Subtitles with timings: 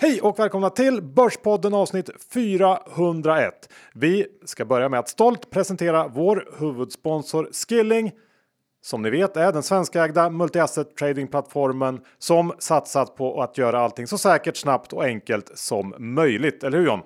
[0.00, 3.68] Hej och välkomna till Börspodden avsnitt 401.
[3.94, 8.12] Vi ska börja med att stolt presentera vår huvudsponsor Skilling.
[8.82, 14.18] Som ni vet är den svenskägda multi-asset tradingplattformen som satsat på att göra allting så
[14.18, 16.64] säkert, snabbt och enkelt som möjligt.
[16.64, 17.00] Eller hur John?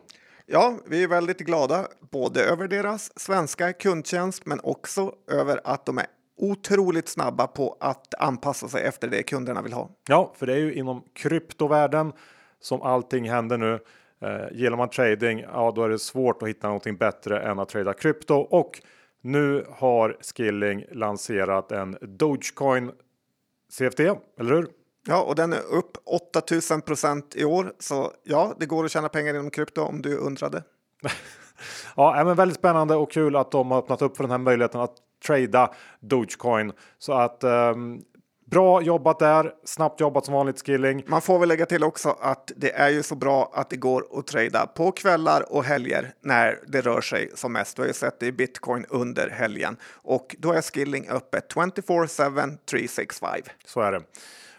[0.46, 5.98] Ja, vi är väldigt glada både över deras svenska kundtjänst men också över att de
[5.98, 6.06] är
[6.36, 9.90] otroligt snabba på att anpassa sig efter det kunderna vill ha.
[10.08, 12.12] Ja, för det är ju inom kryptovärlden
[12.62, 13.78] som allting händer nu.
[14.20, 17.68] Eh, gillar man trading, ja då är det svårt att hitta någonting bättre än att
[17.68, 18.80] trada krypto och
[19.20, 22.92] nu har Skilling lanserat en Dogecoin
[23.70, 24.00] CFD,
[24.38, 24.66] eller hur?
[25.06, 27.72] Ja, och den är upp 8000 procent i år.
[27.78, 30.62] Så ja, det går att tjäna pengar inom krypto om du undrade.
[31.96, 34.80] ja, men väldigt spännande och kul att de har öppnat upp för den här möjligheten
[34.80, 34.94] att
[35.26, 38.04] trada Dogecoin så att um,
[38.52, 41.04] Bra jobbat där, snabbt jobbat som vanligt Skilling.
[41.06, 44.06] Man får väl lägga till också att det är ju så bra att det går
[44.18, 47.78] att trada på kvällar och helger när det rör sig som mest.
[47.78, 52.58] Vi har ju sett det i bitcoin under helgen och då är Skilling öppet 24-7
[52.70, 53.30] 365.
[53.64, 54.00] Så är det.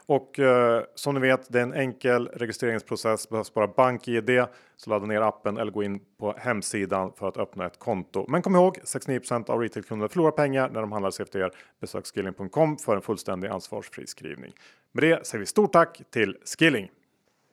[0.05, 3.29] Och eh, som ni vet, det är en enkel registreringsprocess.
[3.29, 4.45] Behövs bara BankID.
[4.77, 8.25] Så ladda ner appen eller gå in på hemsidan för att öppna ett konto.
[8.27, 11.51] Men kom ihåg 69% av retailkunder förlorar pengar när de handlar CFDR.
[11.81, 14.53] Besök skilling.com för en fullständig ansvarsfri skrivning.
[14.91, 16.89] Med det säger vi stort tack till Skilling.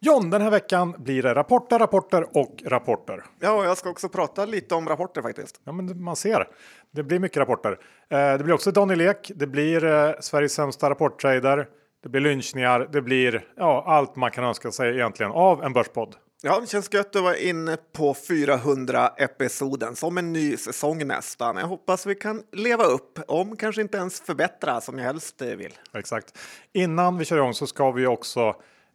[0.02, 3.24] John, den här veckan blir det rapporter, rapporter och rapporter.
[3.40, 5.60] Ja, jag ska också prata lite om rapporter faktiskt.
[5.64, 6.48] Ja, men man ser.
[6.90, 7.78] Det blir mycket rapporter.
[8.08, 9.32] Eh, det blir också Daniel Ek.
[9.34, 11.68] Det blir eh, Sveriges sämsta rapporttrader.
[12.02, 16.14] Det blir lynchningar, det blir ja, allt man kan önska sig egentligen av en börspodd.
[16.42, 21.56] Ja, det känns gött att vara inne på 400 episoden som en ny säsong nästan.
[21.56, 25.72] Jag hoppas vi kan leva upp, om kanske inte ens förbättra som jag helst vill.
[25.94, 26.38] Exakt.
[26.72, 28.40] Innan vi kör igång så ska vi också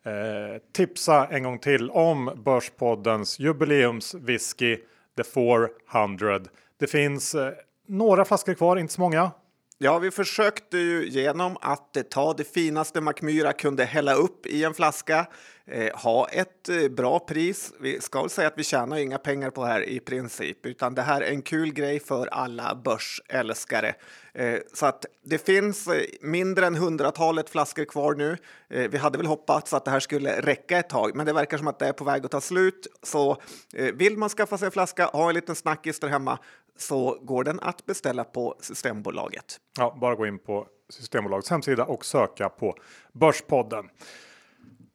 [0.06, 4.78] eh, tipsa en gång till om Börspoddens jubileumswhisky
[5.18, 6.40] The 400.
[6.80, 7.54] Det finns eh,
[7.88, 9.32] några flaskor kvar, inte så många.
[9.78, 14.64] Ja, vi försökte ju genom att eh, ta det finaste Macmyra kunde hälla upp i
[14.64, 15.28] en flaska,
[15.66, 17.74] eh, ha ett eh, bra pris.
[17.80, 20.96] Vi ska väl säga att vi tjänar inga pengar på det här i princip, utan
[20.96, 23.96] det här är en kul grej för alla börsälskare.
[24.34, 28.38] Eh, så att det finns eh, mindre än hundratalet flaskor kvar nu.
[28.70, 31.58] Eh, vi hade väl hoppats att det här skulle räcka ett tag, men det verkar
[31.58, 32.88] som att det är på väg att ta slut.
[33.04, 33.38] Så
[33.74, 36.40] eh, vill man skaffa sig en flaska, ha en liten snackis där hemma,
[36.78, 39.58] så går den att beställa på Systembolaget.
[39.78, 42.76] Ja, bara gå in på Systembolagets hemsida och söka på
[43.14, 43.90] Börspodden.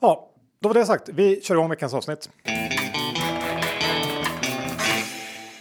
[0.00, 0.30] Ja,
[0.60, 1.08] då var det sagt.
[1.08, 2.30] Vi kör igång veckans avsnitt.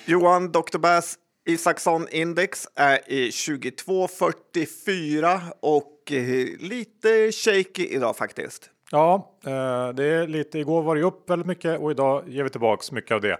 [0.05, 0.77] Johan Dr.
[0.77, 8.69] Bass Isaksson index är i 2244 och eh, lite shaky idag faktiskt.
[8.91, 10.59] Ja, eh, det är lite.
[10.59, 13.37] Igår var det upp väldigt mycket och idag ger vi tillbaks mycket av det.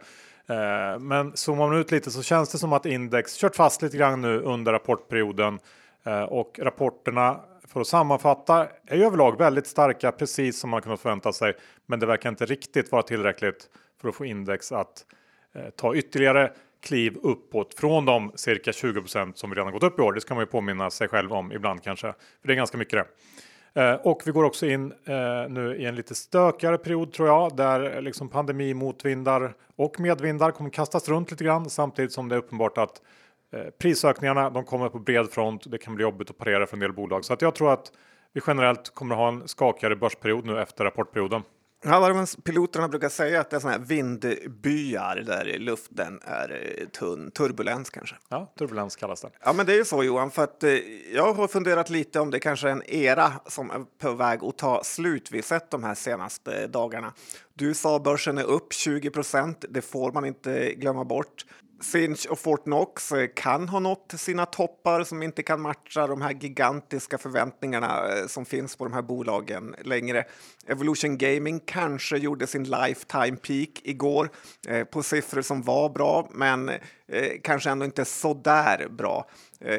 [0.50, 3.98] Eh, men zoomar man ut lite så känns det som att index kört fast lite
[3.98, 5.60] grann nu under rapportperioden
[6.04, 11.00] eh, och rapporterna för att sammanfatta är ju överlag väldigt starka, precis som man kunnat
[11.00, 11.54] förvänta sig.
[11.86, 13.70] Men det verkar inte riktigt vara tillräckligt
[14.02, 15.06] för att få index att
[15.56, 16.52] eh, ta ytterligare
[16.84, 20.14] kliv uppåt från de cirka 20% som vi redan gått upp i år.
[20.14, 22.08] Det ska man ju påminna sig själv om ibland kanske,
[22.42, 23.06] för det är ganska mycket det.
[23.74, 27.56] Eh, och vi går också in eh, nu i en lite stökigare period tror jag,
[27.56, 32.36] där eh, liksom pandemi, motvindar och medvindar kommer kastas runt lite grann samtidigt som det
[32.36, 33.02] är uppenbart att
[33.54, 35.72] eh, prisökningarna de kommer på bred front.
[35.72, 37.92] Det kan bli jobbigt att parera för en del bolag så att jag tror att
[38.34, 41.42] vi generellt kommer att ha en skakigare börsperiod nu efter rapportperioden.
[41.84, 46.88] Ja, vad piloterna brukar säga att det är sådana här vindbyar där luften är eh,
[46.88, 47.32] tunn.
[47.32, 48.16] Turbulens kanske.
[48.30, 49.30] Ja, turbulens kallas det.
[49.44, 50.72] Ja, men det är ju så Johan, för att eh,
[51.14, 54.58] jag har funderat lite om det kanske är en era som är på väg att
[54.58, 55.32] ta slut.
[55.32, 57.14] Vi sett de här senaste dagarna.
[57.54, 59.66] Du sa börsen är upp 20 procent.
[59.70, 61.46] Det får man inte glömma bort.
[61.82, 66.32] Finch och Fortnox eh, kan ha nått sina toppar som inte kan matcha de här
[66.32, 70.26] gigantiska förväntningarna eh, som finns på de här bolagen längre.
[70.68, 74.30] Evolution Gaming kanske gjorde sin lifetime peak igår
[74.68, 76.72] eh, på siffror som var bra, men
[77.44, 79.30] kanske ändå inte så där bra.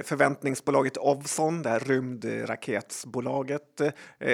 [0.04, 3.80] Förväntningsbolaget Ovzon, det här rymdraketsbolaget,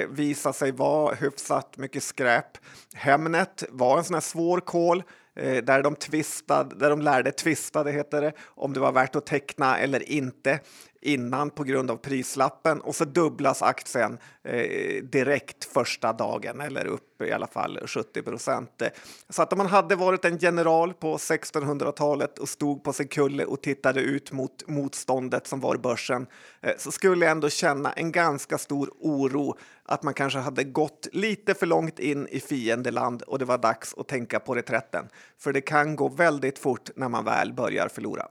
[0.09, 2.59] visade sig vara hyfsat mycket skräp.
[2.95, 5.03] Hemnet var en sån här svår call
[5.37, 9.17] Eh, där de tvistade, där de lärde tvista, det heter det, om det var värt
[9.17, 10.61] att teckna eller inte
[11.07, 17.23] innan på grund av prislappen och så dubblas aktien eh, direkt första dagen eller upp
[17.23, 18.83] i alla fall 70 procent.
[19.29, 23.45] Så att om man hade varit en general på 1600-talet och stod på sin kulle
[23.45, 26.27] och tittade ut mot motståndet som var börsen
[26.61, 31.09] eh, så skulle jag ändå känna en ganska stor oro att man kanske hade gått
[31.13, 35.09] lite för långt in i fiendeland och det var dags att tänka på reträtten.
[35.39, 38.27] För det kan gå väldigt fort när man väl börjar förlora.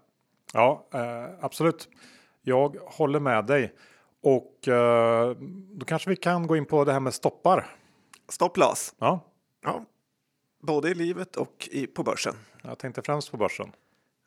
[0.54, 1.00] Ja, eh,
[1.42, 1.90] absolut.
[2.48, 3.74] Jag håller med dig.
[4.22, 5.36] Och eh,
[5.72, 7.76] då kanske vi kan gå in på det här med stoppar.
[8.30, 8.94] Stopploss?
[8.98, 9.20] Ja.
[9.64, 9.86] ja.
[10.62, 12.34] Både i livet och i, på börsen?
[12.62, 13.72] Jag tänkte främst på börsen.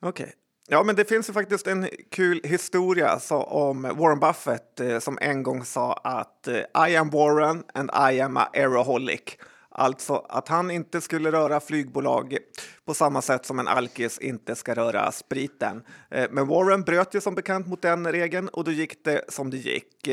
[0.03, 0.25] Okej.
[0.25, 0.35] Okay.
[0.71, 5.19] Ja, men det finns ju faktiskt en kul historia så, om Warren Buffett eh, som
[5.21, 9.39] en gång sa att eh, I am Warren and I am a aeroholic.
[9.79, 12.37] Alltså att han inte skulle röra flygbolag
[12.85, 15.83] på samma sätt som en alkis inte ska röra spriten.
[16.11, 19.51] Eh, men Warren bröt ju som bekant mot den regeln och då gick det som
[19.51, 20.09] det gick.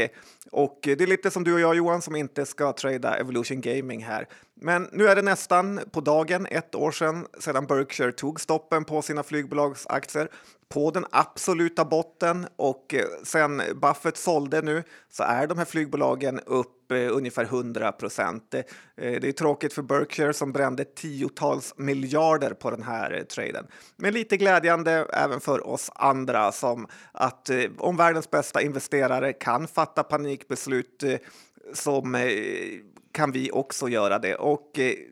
[0.52, 4.04] Och det är lite som du och jag Johan som inte ska trada Evolution Gaming
[4.04, 4.28] här.
[4.54, 9.02] Men nu är det nästan på dagen ett år sedan sedan Berkshire tog stoppen på
[9.02, 10.30] sina flygbolagsaktier
[10.70, 16.40] på den absoluta botten och eh, sen Buffett sålde nu så är de här flygbolagen
[16.40, 18.54] upp eh, ungefär 100 procent.
[18.54, 18.64] Eh,
[18.96, 23.68] det är tråkigt för Berkshire som brände tiotals miljarder på den här traden.
[23.96, 30.04] Men lite glädjande även för oss andra som att om världens bästa investerare kan fatta
[30.04, 31.04] panikbeslut
[31.74, 32.30] som
[33.12, 34.36] kan vi också göra det.
[34.36, 34.72] Och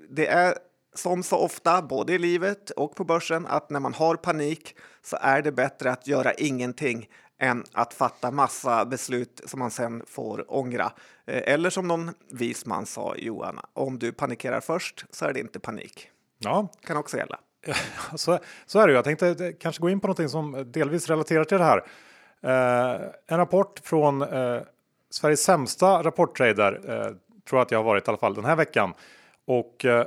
[0.10, 0.58] det är
[0.96, 5.18] som så ofta, både i livet och på börsen, att när man har panik så
[5.22, 7.10] är det bättre att göra ingenting
[7.40, 10.92] än att fatta massa beslut som man sen får ångra.
[11.26, 15.40] Eh, eller som någon vis man sa, Johan, om du panikerar först så är det
[15.40, 16.10] inte panik.
[16.40, 17.40] Ja, kan också gälla.
[18.16, 18.94] så, så är det.
[18.94, 21.84] Jag tänkte kanske gå in på någonting som delvis relaterar till det här.
[22.42, 24.62] Eh, en rapport från eh,
[25.10, 27.06] Sveriges sämsta rapporttrader eh,
[27.50, 28.94] tror jag att jag har varit i alla fall den här veckan.
[29.46, 30.06] Och eh,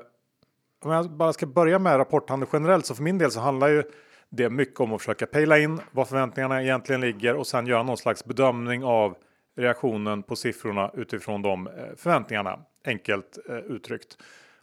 [0.85, 3.83] om jag bara ska börja med rapporthandel generellt så för min del så handlar ju
[4.29, 7.97] det mycket om att försöka pejla in vad förväntningarna egentligen ligger och sen göra någon
[7.97, 9.17] slags bedömning av
[9.57, 14.19] reaktionen på siffrorna utifrån de eh, förväntningarna enkelt eh, uttryckt.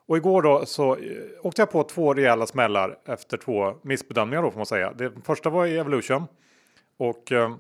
[0.06, 1.02] Och igår då så eh,
[1.42, 4.94] åkte jag på två rejäla smällar efter två missbedömningar då får man säga.
[4.94, 6.24] Det första var i Evolution
[6.98, 7.56] och eh,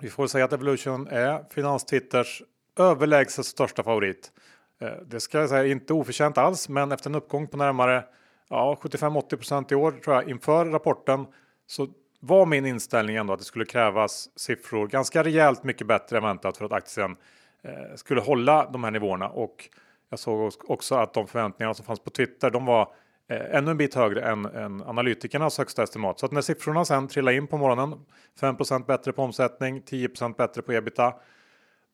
[0.00, 2.42] vi får säga att Evolution är Finanstwitters
[2.78, 4.32] överlägset största favorit.
[4.80, 8.04] Eh, det ska jag säga inte oförtjänt alls, men efter en uppgång på närmare
[8.48, 11.26] ja, 75-80% i år tror jag inför rapporten
[11.66, 11.88] så
[12.20, 16.56] var min inställning ändå att det skulle krävas siffror ganska rejält mycket bättre än väntat
[16.56, 17.16] för att aktien
[17.62, 19.68] eh, skulle hålla de här nivåerna och
[20.10, 22.92] jag såg också att de förväntningarna som fanns på Twitter, de var
[23.28, 26.18] eh, ännu en bit högre än, än analytikernas högsta estimat.
[26.18, 27.94] Så att när siffrorna sen trillade in på morgonen,
[28.40, 31.14] 5% bättre på omsättning, 10% bättre på ebita,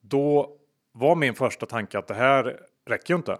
[0.01, 0.57] då
[0.93, 3.39] var min första tanke att det här räcker ju inte.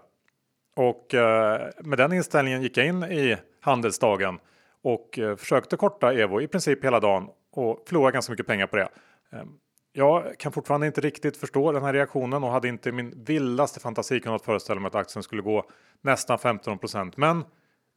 [0.75, 4.39] Och eh, med den inställningen gick jag in i handelsdagen
[4.81, 8.75] och eh, försökte korta Evo i princip hela dagen och förlorade ganska mycket pengar på
[8.75, 8.89] det.
[9.31, 9.47] Ehm,
[9.93, 14.19] jag kan fortfarande inte riktigt förstå den här reaktionen och hade inte min vildaste fantasi
[14.19, 15.69] kunnat föreställa mig att aktien skulle gå
[16.01, 17.43] nästan 15% Men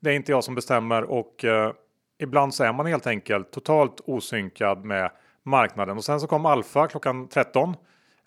[0.00, 1.72] det är inte jag som bestämmer och eh,
[2.18, 5.10] ibland så är man helt enkelt totalt osynkad med
[5.42, 5.96] marknaden.
[5.96, 7.74] Och sen så kom Alfa klockan 13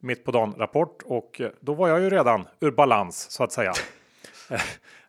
[0.02, 3.52] mitt på dagen rapport och eh, då var jag ju redan ur balans så att
[3.52, 3.74] säga.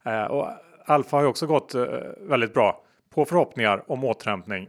[0.04, 0.48] Eh, och
[0.84, 1.84] Alfa har ju också gått eh,
[2.20, 2.82] väldigt bra
[3.14, 4.68] på förhoppningar om återhämtning.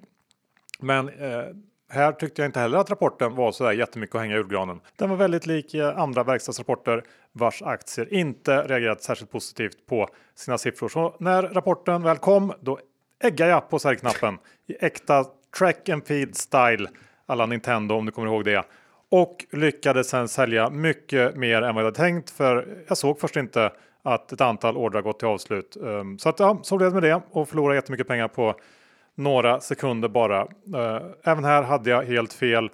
[0.80, 1.12] Men
[1.90, 4.80] här tyckte jag inte heller att rapporten var så där jättemycket att hänga i julgranen.
[4.96, 10.89] Den var väldigt lik andra verkstadsrapporter vars aktier inte reagerat särskilt positivt på sina siffror.
[10.89, 12.80] Så när rapporten väl kom, då
[13.24, 14.38] äggade jag på säljknappen
[14.68, 15.25] i äkta
[15.58, 16.89] track and feed style
[17.25, 18.65] alla Nintendo om du kommer ihåg det
[19.13, 23.36] och lyckades sen sälja mycket mer än vad jag hade tänkt för jag såg först
[23.36, 23.72] inte
[24.03, 25.75] att ett antal ordrar gått till avslut.
[25.75, 28.55] Ehm, så att ja, så blev det med det och förlorade jättemycket pengar på
[29.15, 30.41] några sekunder bara.
[30.75, 32.70] Eh, även här hade jag helt fel.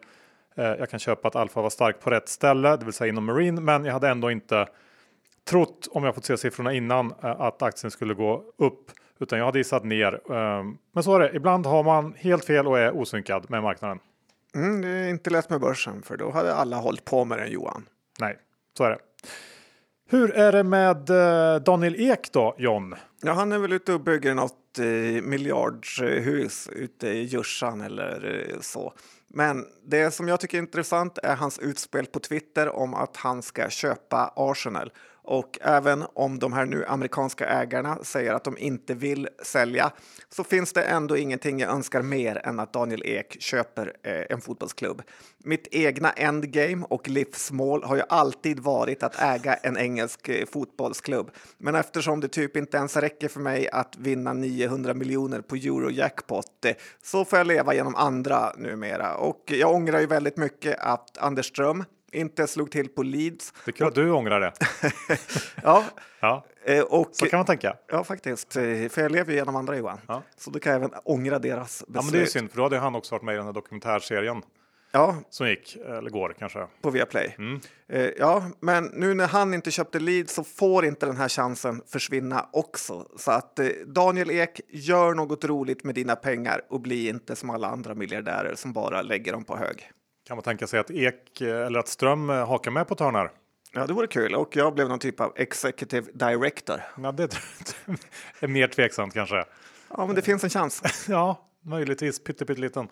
[0.55, 3.25] Eh, jag kan köpa att Alfa var stark på rätt ställe, det vill säga inom
[3.25, 4.67] Marine, men jag hade ändå inte
[5.50, 9.46] trott om jag fått se siffrorna innan eh, att aktien skulle gå upp, utan jag
[9.46, 10.34] hade gissat ner.
[10.34, 11.36] Ehm, men så är det.
[11.36, 14.00] Ibland har man helt fel och är osynkad med marknaden.
[14.56, 17.51] Mm, det är inte lätt med börsen för då hade alla hållit på med den
[17.51, 17.86] Johan.
[18.20, 18.38] Nej,
[18.77, 19.00] så är det.
[20.12, 22.96] Hur är det med eh, Daniel Ek då, John?
[23.22, 28.60] Ja, han är väl ute och bygger något eh, miljardhus ute i Djursan eller eh,
[28.62, 28.94] så.
[29.27, 33.41] Men det som jag tycker är intressant är hans utspel på Twitter om att han
[33.41, 34.91] ska köpa Arsenal
[35.29, 39.91] och även om de här nu amerikanska ägarna säger att de inte vill sälja
[40.29, 44.41] så finns det ändå ingenting jag önskar mer än att Daniel Ek köper eh, en
[44.41, 45.01] fotbollsklubb.
[45.38, 51.31] Mitt egna endgame och livsmål har ju alltid varit att äga en engelsk eh, fotbollsklubb.
[51.57, 56.65] Men eftersom det typ inte ens räcker för mig att vinna 900 miljoner på Eurojackpot
[56.65, 59.15] eh, så får jag leva genom andra numera.
[59.15, 63.54] Och jag ångrar ju väldigt mycket att Anders Ström inte slog till på Leeds.
[63.66, 64.54] Det kul att du ångrar det.
[65.63, 65.84] Ja,
[66.20, 67.75] Ja, eh, och, så kan man tänka.
[67.88, 68.56] ja faktiskt.
[68.56, 70.00] eh, För jag lever ju genom andra Johan.
[70.08, 70.24] Ja.
[70.38, 71.96] Så då kan jag även ångra deras beslut.
[71.96, 73.54] Ja, men det är synd, för då hade han också varit med i den här
[73.54, 74.42] dokumentärserien
[74.92, 76.68] Ja, som gick, eller går kanske.
[76.82, 77.36] på Viaplay.
[77.38, 77.60] Mm.
[77.89, 81.82] Eh, Ja, men nu när han inte köpte Leeds så får inte den här chansen
[81.88, 83.08] försvinna också.
[83.18, 87.68] Så att Daniel Ek, gör något roligt med dina pengar och bli inte som alla
[87.68, 89.92] andra miljardärer som bara lägger dem på hög.
[90.29, 93.00] Kan man tänka sig att Ek eh, eller att Ström eh, hakar med på ett
[93.00, 93.31] hörn här?
[93.74, 94.36] Ja, det vore kul.
[94.36, 96.81] Och jag blev någon typ av executive director.
[97.03, 97.24] Ja, det
[98.39, 99.45] är mer tveksamt kanske.
[99.89, 101.05] Ja, men det finns en chans.
[101.09, 102.88] Ja, möjligtvis pytteliten.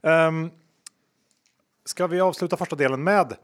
[0.00, 0.50] Um,
[1.84, 3.36] ska vi avsluta första delen med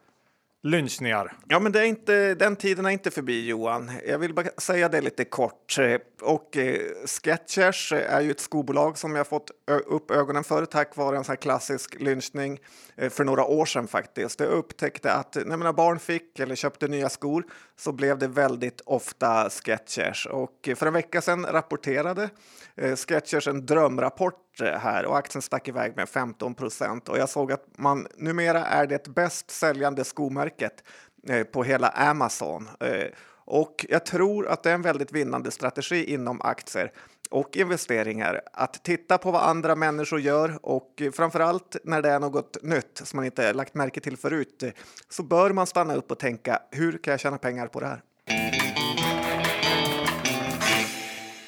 [0.65, 1.33] lynchningar?
[1.49, 3.91] Ja, men det är inte, den tiden är inte förbi, Johan.
[4.07, 5.77] Jag vill bara säga det lite kort.
[6.23, 9.51] Och eh, Sketchers är ju ett skobolag som jag fått
[9.87, 12.59] upp ögonen för tack vare en sån här klassisk lynchning
[12.97, 14.41] eh, för några år sedan faktiskt.
[14.41, 17.45] Jag upptäckte att när mina barn fick eller köpte nya skor
[17.77, 20.27] så blev det väldigt ofta Sketchers.
[20.27, 22.31] Och eh, för en vecka sedan rapporterade
[22.75, 27.09] eh, Sketchers en drömrapport eh, här och aktien stack iväg med 15 procent.
[27.09, 30.85] Och jag såg att man numera är det bäst säljande skomärket
[31.29, 32.69] eh, på hela Amazon.
[32.81, 33.07] Eh,
[33.47, 36.93] och jag tror att det är en väldigt vinnande strategi inom aktier
[37.31, 42.21] och investeringar att titta på vad andra människor gör och eh, framförallt när det är
[42.21, 44.65] något nytt som man inte lagt märke till förut
[45.09, 48.03] så bör man stanna upp och tänka hur kan jag tjäna pengar på det här?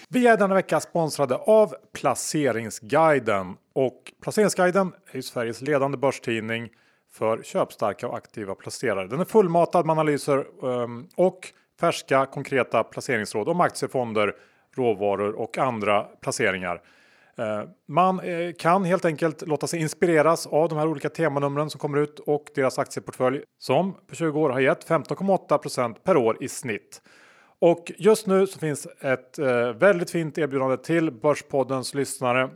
[0.08, 6.68] Vi är denna vecka sponsrade av Placeringsguiden och Placeringsguiden är ju Sveriges ledande börstidning
[7.12, 9.06] för köpstarka och aktiva placerare.
[9.06, 14.34] Den är fullmatad med analyser ehm, och färska konkreta placeringsråd om aktiefonder,
[14.76, 16.82] råvaror och andra placeringar.
[17.38, 21.78] Eh, man eh, kan helt enkelt låta sig inspireras av de här olika temanumren som
[21.78, 26.48] kommer ut och deras aktieportfölj som på 20 år har gett 15,8% per år i
[26.48, 27.02] snitt.
[27.58, 32.50] Och just nu så finns ett eh, väldigt fint erbjudande till Börspoddens lyssnare.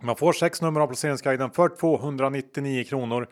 [0.00, 3.28] Man får sex nummer av placeringsguiden för 299 kronor.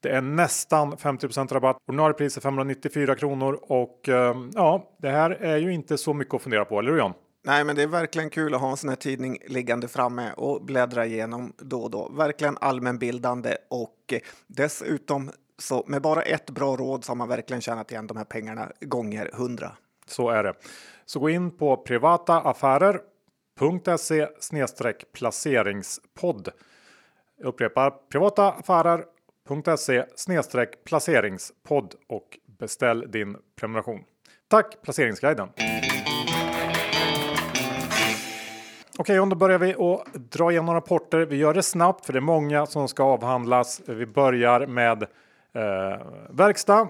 [0.00, 1.76] Det är nästan 50 rabatt.
[1.88, 6.34] Ordinarie pris är 594 kronor och eh, ja, det här är ju inte så mycket
[6.34, 7.12] att fundera på, eller hur John?
[7.46, 10.64] Nej, men det är verkligen kul att ha en sån här tidning liggande framme och
[10.64, 12.08] bläddra igenom då och då.
[12.08, 17.60] Verkligen allmänbildande och eh, dessutom så med bara ett bra råd så har man verkligen
[17.60, 19.72] tjänat igen de här pengarna gånger hundra.
[20.06, 20.54] Så är det.
[21.04, 24.26] Så gå in på privataaffärer.se
[25.12, 26.48] placeringspodd.
[27.38, 30.04] Jag upprepar privataaffärer.se
[30.84, 34.04] placeringspodd och beställ din prenumeration.
[34.48, 35.48] Tack Placeringsguiden!
[38.98, 41.18] Okej, okay, då börjar vi att dra igenom rapporter.
[41.18, 43.82] Vi gör det snabbt för det är många som ska avhandlas.
[43.86, 45.08] Vi börjar med eh,
[46.30, 46.88] verkstad,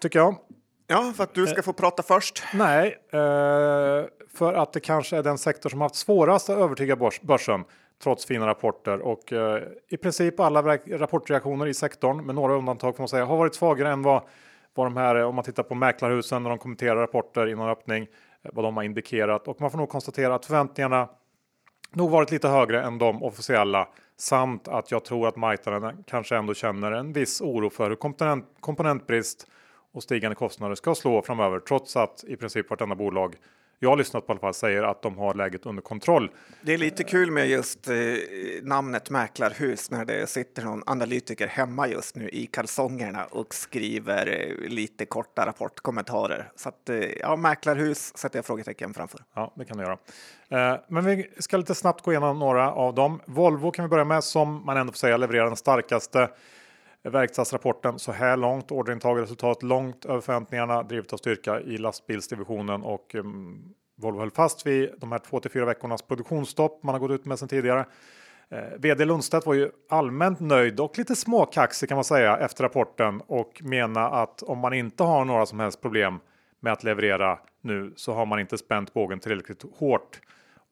[0.00, 0.36] tycker jag.
[0.92, 2.42] Ja, för att du ska få prata först.
[2.54, 7.20] Nej, eh, för att det kanske är den sektor som haft svårast att övertyga börs
[7.20, 7.64] börsen
[8.02, 13.02] trots fina rapporter och eh, i princip alla rapportreaktioner i sektorn med några undantag får
[13.02, 14.22] man säga har varit svagare än vad,
[14.74, 18.02] vad de här om man tittar på mäklarhusen när de kommenterar rapporter innan öppning
[18.42, 21.08] eh, vad de har indikerat och man får nog konstatera att förväntningarna
[21.92, 26.54] nog varit lite högre än de officiella samt att jag tror att marknaden kanske ändå
[26.54, 29.46] känner en viss oro för hur komponent, komponentbrist
[29.92, 33.36] och stigande kostnader ska slå framöver trots att i princip vartenda bolag
[33.82, 36.30] jag har lyssnat på i alla fall säger att de har läget under kontroll.
[36.60, 37.94] Det är lite kul med just eh,
[38.62, 44.68] namnet Mäklarhus när det sitter någon analytiker hemma just nu i kalsongerna och skriver eh,
[44.68, 46.50] lite korta rapportkommentarer.
[46.56, 49.20] Så att eh, ja, Mäklarhus sätter jag frågetecken framför.
[49.34, 49.98] Ja, det kan du göra.
[50.48, 53.20] Eh, men vi ska lite snabbt gå igenom några av dem.
[53.24, 56.28] Volvo kan vi börja med som man ändå får säga levererar den starkaste
[57.02, 58.70] verkstadsrapporten så här långt.
[58.70, 64.30] Orderintag och resultat långt över förväntningarna drivet av styrka i lastbilsdivisionen och um, Volvo höll
[64.30, 67.48] fast vid de här två till fyra veckornas produktionsstopp man har gått ut med sedan
[67.48, 67.86] tidigare.
[68.48, 73.22] Eh, VD Lundstedt var ju allmänt nöjd och lite småkaxig kan man säga efter rapporten
[73.26, 76.20] och mena att om man inte har några som helst problem
[76.60, 80.20] med att leverera nu så har man inte spänt bågen tillräckligt hårt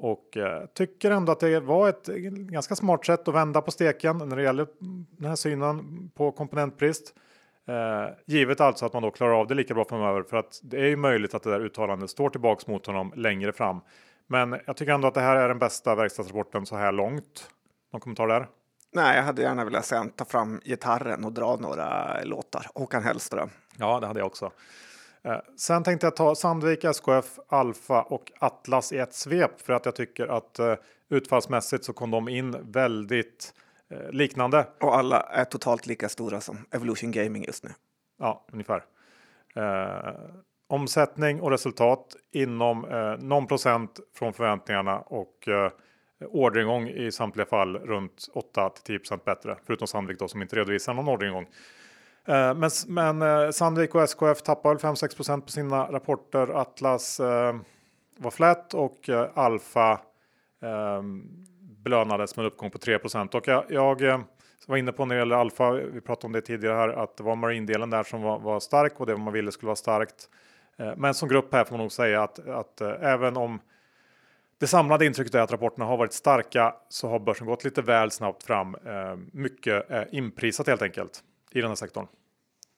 [0.01, 4.19] och eh, tycker ändå att det var ett ganska smart sätt att vända på steken
[4.19, 4.67] när det gäller
[5.11, 7.15] den här synen på komponentbrist.
[7.69, 10.77] Eh, givet alltså att man då klarar av det lika bra framöver för att det
[10.77, 13.81] är ju möjligt att det där uttalandet står tillbaks mot honom längre fram.
[14.27, 17.51] Men jag tycker ändå att det här är den bästa verkstadsrapporten så här långt.
[17.93, 18.47] Någon kommentar där?
[18.93, 22.67] Nej, jag hade gärna velat se ta fram gitarren och dra några låtar.
[22.75, 23.51] Håkan Hellström.
[23.77, 24.53] Ja, det hade jag också.
[25.23, 29.85] Eh, sen tänkte jag ta Sandvik, SKF, Alfa och Atlas i ett svep för att
[29.85, 30.75] jag tycker att eh,
[31.09, 33.55] utfallsmässigt så kom de in väldigt
[33.91, 34.67] eh, liknande.
[34.81, 37.71] Och alla är totalt lika stora som Evolution Gaming just nu.
[38.19, 38.85] Ja, ungefär.
[39.55, 40.15] Eh,
[40.69, 45.73] omsättning och resultat inom eh, någon procent från förväntningarna och eh,
[46.21, 50.95] orderingång i samtliga fall runt 8 till 10 bättre, förutom Sandvik då som inte redovisar
[50.95, 51.47] någon orderingång.
[52.25, 56.61] Eh, men, men eh, Sandvik och SKF tappar 5-6% på sina rapporter.
[56.61, 57.57] Atlas eh,
[58.19, 59.93] var flat och eh, Alfa
[60.63, 61.03] eh,
[61.61, 64.25] belönades med en uppgång på 3 och jag, jag
[64.67, 65.73] var inne på när det gäller Alfa.
[65.73, 69.01] Vi pratade om det tidigare här att det var marindelen där som var, var stark
[69.01, 70.29] och det man ville skulle vara starkt.
[70.79, 73.61] Eh, men som grupp här får man nog säga att, att eh, även om
[74.59, 78.11] det samlade intrycket är att rapporterna har varit starka så har börsen gått lite väl
[78.11, 78.75] snabbt fram.
[78.75, 82.07] Eh, mycket eh, inprisat helt enkelt i den här sektorn.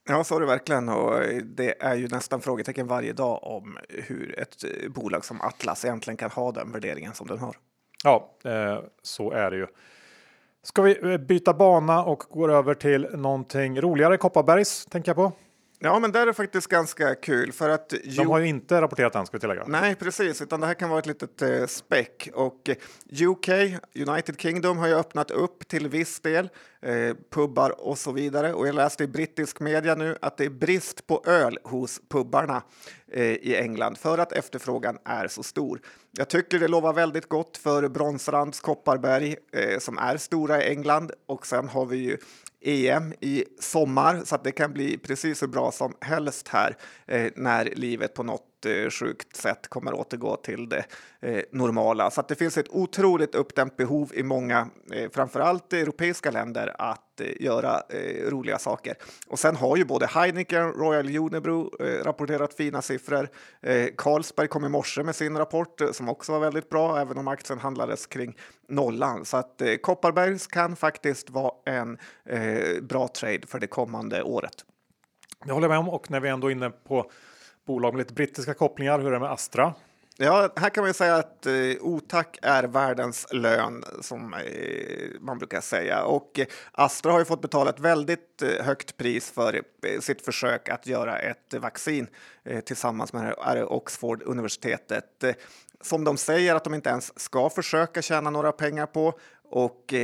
[0.08, 0.88] Ja, så är det verkligen.
[0.88, 5.84] Och det är ju nästan frågetecken varje dag om hur ett eh, bolag som Atlas
[5.84, 7.56] egentligen kan ha den värderingen som den har.
[8.04, 9.66] Ja, eh, så är det ju.
[10.62, 14.16] Ska vi byta bana och gå över till någonting roligare?
[14.16, 15.32] Kopparbergs tänker jag på.
[15.84, 17.94] Ja, men där är det faktiskt ganska kul för att...
[18.16, 19.64] De har ju inte rapporterat än ska vi tillägga.
[19.66, 22.70] Nej, precis, utan det här kan vara ett litet eh, späck och
[23.22, 23.48] UK,
[24.08, 26.48] United Kingdom har ju öppnat upp till viss del,
[26.82, 28.54] eh, pubbar och så vidare.
[28.54, 32.62] Och jag läste i brittisk media nu att det är brist på öl hos pubbarna
[33.12, 35.80] eh, i England för att efterfrågan är så stor.
[36.10, 41.12] Jag tycker det lovar väldigt gott för Bronsrands Kopparberg eh, som är stora i England
[41.26, 42.16] och sen har vi ju
[42.64, 46.76] EM i sommar så att det kan bli precis hur bra som helst här
[47.06, 50.84] eh, när livet på något Eh, sjukt sätt kommer återgå till det
[51.20, 52.10] eh, normala.
[52.10, 57.20] Så att det finns ett otroligt uppdämt behov i många, eh, framförallt europeiska länder, att
[57.20, 58.94] eh, göra eh, roliga saker.
[59.26, 63.28] Och sen har ju både Heineken, Royal Unibrew eh, rapporterat fina siffror.
[63.62, 67.18] Eh, Carlsberg kom i morse med sin rapport eh, som också var väldigt bra, även
[67.18, 68.36] om aktien handlades kring
[68.68, 69.24] nollan.
[69.24, 74.64] Så att eh, Kopparbergs kan faktiskt vara en eh, bra trade för det kommande året.
[75.44, 77.10] Det håller jag med om och när vi ändå är inne på
[77.66, 78.98] bolag med lite brittiska kopplingar.
[78.98, 79.74] Hur är det med Astra?
[80.16, 84.40] Ja, här kan man ju säga att eh, otack är världens lön som eh,
[85.20, 86.04] man brukar säga.
[86.04, 90.24] Och eh, Astra har ju fått betala ett väldigt eh, högt pris för eh, sitt
[90.24, 92.06] försök att göra ett vaccin
[92.44, 93.34] eh, tillsammans med
[93.68, 95.34] Oxford universitetet eh,
[95.80, 99.18] som de säger att de inte ens ska försöka tjäna några pengar på.
[99.54, 99.98] Och eh,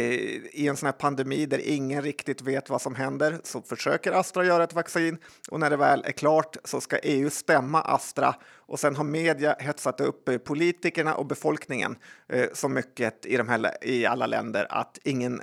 [0.53, 4.45] i en sån här pandemi där ingen riktigt vet vad som händer så försöker Astra
[4.45, 5.19] göra ett vaccin.
[5.51, 8.35] Och när det väl är klart så ska EU stämma Astra.
[8.57, 11.97] Och sen har media hetsat upp eh, politikerna och befolkningen
[12.29, 15.43] eh, så mycket i, de här, i alla länder att ingen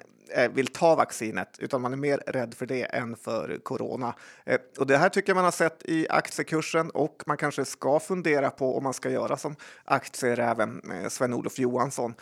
[0.52, 4.14] vill ta vaccinet, utan man är mer rädd för det än för corona.
[4.78, 6.90] Och det här tycker jag man har sett i aktiekursen.
[6.90, 12.14] Och man kanske ska fundera på om man ska göra som aktieräven Sven-Olof Johansson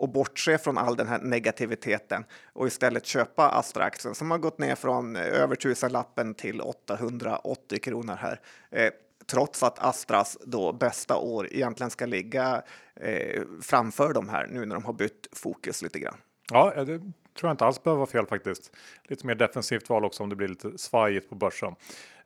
[0.00, 4.74] och bortse från all den här negativiteten och istället köpa Astra-aktien som har gått ner
[4.74, 8.40] från eh, över tusenlappen till 880 kronor här.
[8.70, 8.90] Eh,
[9.26, 12.62] trots att Astras då bästa år egentligen ska ligga
[12.96, 16.16] eh, framför de här nu när de har bytt fokus lite grann.
[16.52, 16.98] Ja, det
[17.38, 18.72] tror jag inte alls behöver vara fel faktiskt.
[19.04, 21.74] Lite mer defensivt val också om det blir lite svajigt på börsen.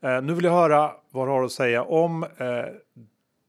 [0.00, 2.64] Eh, nu vill jag höra vad du har att säga om eh,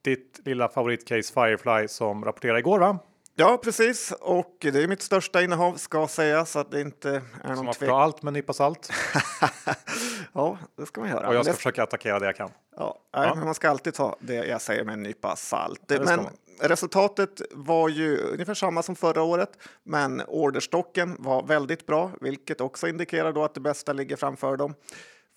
[0.02, 3.00] ditt lilla favoritcase Firefly som rapporterade igår va?
[3.38, 4.12] Ja, precis.
[4.12, 8.02] Och det är mitt största innehav, ska sägas, så att det inte är någon ta
[8.02, 8.92] allt med en nypa salt.
[10.34, 11.28] ja, det ska man göra.
[11.28, 11.58] Och jag ska det...
[11.58, 12.52] försöka attackera det jag kan.
[12.78, 13.36] Ja, nej, ja.
[13.36, 15.82] Men man ska alltid ta det jag säger med en nypa salt.
[16.06, 16.28] men
[16.62, 19.50] resultatet var ju ungefär samma som förra året,
[19.84, 24.74] men orderstocken var väldigt bra, vilket också indikerar då att det bästa ligger framför dem.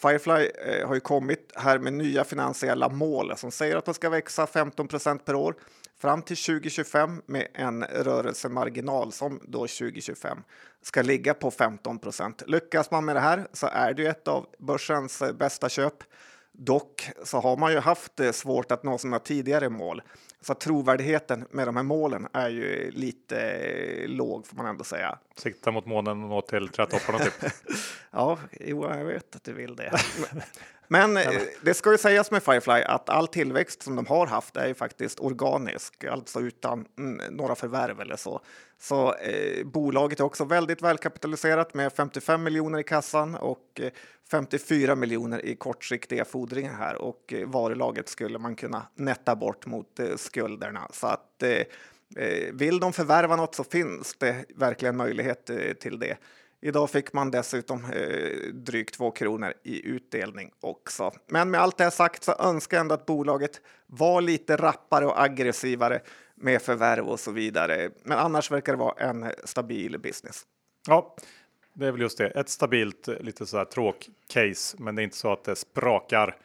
[0.03, 4.11] Firefly eh, har ju kommit här med nya finansiella mål som säger att de ska
[4.11, 5.55] växa 15% per år
[5.99, 10.39] fram till 2025 med en rörelsemarginal som då 2025
[10.83, 14.47] ska ligga på 15% Lyckas man med det här så är det ju ett av
[14.59, 15.95] börsens bästa köp.
[16.53, 20.03] Dock så har man ju haft svårt att nå sina tidigare mål.
[20.41, 25.19] Så trovärdigheten med de här målen är ju lite låg får man ändå säga.
[25.37, 27.35] Sikta mot månen och nå till trädtopparna typ.
[28.11, 29.93] ja, jo, jag vet att du vill det.
[30.89, 34.57] Men eh, det ska ju sägas med Firefly att all tillväxt som de har haft
[34.57, 38.41] är ju faktiskt organisk, alltså utan mm, några förvärv eller så.
[38.81, 43.91] Så eh, bolaget är också väldigt välkapitaliserat med 55 miljoner i kassan och eh,
[44.31, 50.01] 54 miljoner i kortsiktiga fordringar här och eh, varulaget skulle man kunna nätta bort mot
[50.01, 50.89] eh, skulderna.
[50.93, 51.51] Så att eh,
[52.17, 56.17] eh, vill de förvärva något så finns det verkligen möjlighet eh, till det.
[56.61, 61.13] Idag fick man dessutom eh, drygt två kronor i utdelning också.
[61.27, 65.23] Men med allt det sagt så önskar jag ändå att bolaget var lite rappare och
[65.23, 66.01] aggressivare
[66.35, 67.91] med förvärv och så vidare.
[68.03, 70.47] Men annars verkar det vara en stabil business.
[70.89, 71.17] Ja,
[71.73, 72.27] det är väl just det.
[72.27, 76.37] Ett stabilt, lite så här tråk-case, men det är inte så att det sprakar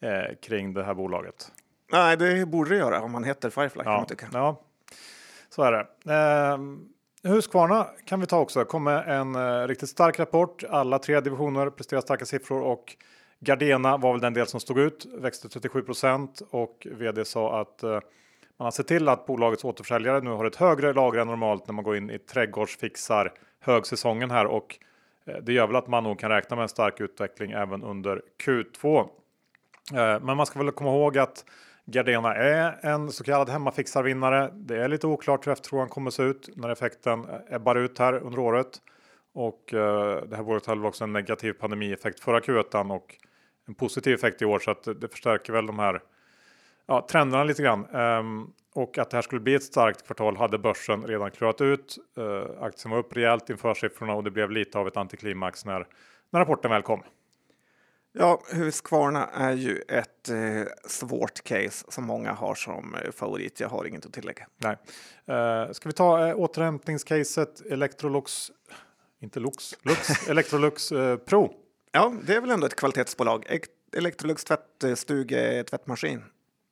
[0.00, 1.52] eh, kring det här bolaget.
[1.92, 3.82] Nej, det borde det göra om man heter Firefly.
[3.84, 4.60] Ja, ja,
[5.48, 6.12] så är det.
[6.12, 6.58] Eh,
[7.24, 8.64] Husqvarna kan vi ta också.
[8.64, 10.64] kommer en eh, riktigt stark rapport.
[10.70, 12.96] Alla tre divisioner presterar starka siffror och
[13.40, 17.90] Gardena var väl den del som stod ut, växte 37% och vd sa att eh,
[18.56, 21.74] man har sett till att bolagets återförsäljare nu har ett högre lager än normalt när
[21.74, 24.78] man går in i trädgårdsfixar högsäsongen här och
[25.26, 28.22] eh, det gör väl att man nog kan räkna med en stark utveckling även under
[28.44, 29.00] Q2.
[29.00, 31.44] Eh, Men man ska väl komma ihåg att
[31.92, 34.50] Gardena är en så kallad hemmafixarvinnare.
[34.54, 38.38] Det är lite oklart hur efterfrågan kommer se ut när effekten ebbar ut här under
[38.38, 38.80] året.
[39.34, 43.16] Och eh, det här bolaget hade väl också en negativ pandemieffekt förra Q1 och
[43.68, 46.00] en positiv effekt i år så att det förstärker väl de här
[46.86, 47.86] ja, trenderna lite grann.
[47.86, 51.96] Ehm, och att det här skulle bli ett starkt kvartal hade börsen redan klarat ut.
[52.16, 55.86] Ehm, aktien var upp rejält inför siffrorna och det blev lite av ett antiklimax när,
[56.30, 57.02] när rapporten väl kom.
[58.14, 63.60] Ja, Husqvarna är ju ett eh, svårt case som många har som eh, favorit.
[63.60, 64.46] Jag har inget att tillägga.
[64.56, 64.76] Nej.
[65.30, 68.50] Uh, ska vi ta uh, återhämtningscaset Electrolux,
[69.20, 71.52] inte Lux, Lux, Electrolux uh, Pro.
[71.92, 73.60] Ja, det är väl ändå ett kvalitetsbolag.
[73.96, 76.24] Electrolux tvättstuge, tvättmaskin.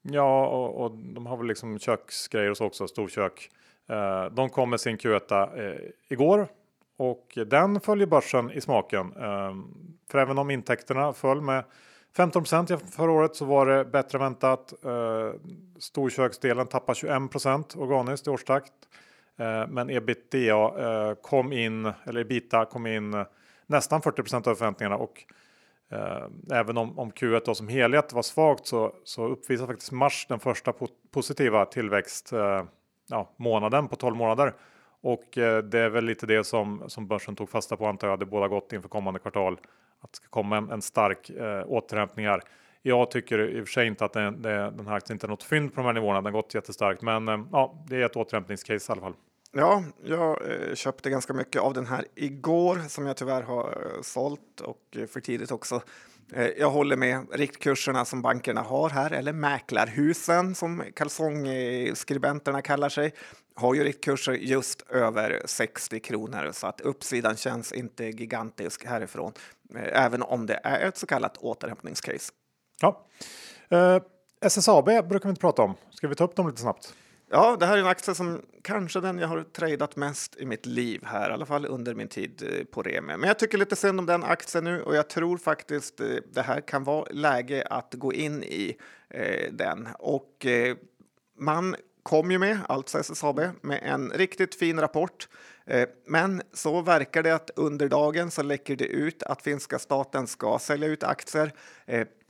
[0.02, 3.50] Ja, och, och de har väl liksom köksgrejer och så också, storkök.
[3.90, 6.48] Uh, de kom med sin Q1 uh, igår
[7.00, 9.12] och den följer börsen i smaken.
[9.16, 9.64] Ehm,
[10.10, 11.64] för även om intäkterna föll med
[12.16, 14.84] 15% förra året så var det bättre väntat.
[14.84, 15.32] Ehm,
[15.78, 18.72] storköksdelen tappar 21% organiskt i årstakt.
[19.38, 23.24] Ehm, men ebitda kom in, eller ebita kom in
[23.66, 25.24] nästan 40 över förväntningarna och
[26.52, 30.40] även om, om Q1 då som helhet var svagt så, så uppvisar faktiskt mars den
[30.40, 32.32] första po positiva tillväxt
[33.08, 34.54] ja, månaden på 12 månader.
[35.02, 38.18] Och eh, det är väl lite det som, som börsen tog fasta på antar jag.
[38.18, 39.60] Det båda gott inför kommande kvartal.
[40.00, 42.42] Att det ska komma en, en stark eh, återhämtning här.
[42.82, 45.28] Jag tycker i och för sig inte att det, det, den här aktien inte är
[45.28, 46.20] något fynd på de här nivåerna.
[46.20, 49.14] Den har gått jättestarkt, men eh, ja, det är ett återhämtningscase i alla fall.
[49.52, 54.02] Ja, jag eh, köpte ganska mycket av den här igår som jag tyvärr har eh,
[54.02, 55.82] sålt och eh, för tidigt också.
[56.32, 63.14] Eh, jag håller med riktkurserna som bankerna har här, eller mäklarhusen som kalsongskribenterna kallar sig,
[63.54, 69.32] har ju riktkurser just över 60 kronor så att uppsidan känns inte gigantisk härifrån,
[69.74, 72.32] eh, även om det är ett så kallat återhämtningscase.
[72.80, 73.06] Ja.
[73.68, 74.02] Eh,
[74.40, 75.74] SSAB brukar vi inte prata om.
[75.90, 76.94] Ska vi ta upp dem lite snabbt?
[77.32, 80.66] Ja, det här är en aktie som kanske den jag har tradat mest i mitt
[80.66, 83.16] liv här, i alla fall under min tid eh, på Remi.
[83.16, 86.42] Men jag tycker lite synd om den aktien nu och jag tror faktiskt eh, det
[86.42, 88.76] här kan vara läge att gå in i
[89.10, 89.88] eh, den.
[89.98, 90.76] Och eh,
[91.38, 95.28] man kom ju med, alltså SSAB, med en riktigt fin rapport.
[95.66, 100.26] Eh, men så verkar det att under dagen så läcker det ut att finska staten
[100.26, 101.52] ska sälja ut aktier.